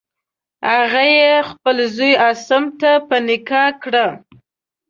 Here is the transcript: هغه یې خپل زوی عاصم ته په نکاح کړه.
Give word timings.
هغه 0.71 1.03
یې 1.17 1.31
خپل 1.49 1.77
زوی 1.95 2.13
عاصم 2.23 2.63
ته 2.79 2.91
په 3.07 3.15
نکاح 3.27 3.69
کړه. 3.83 4.07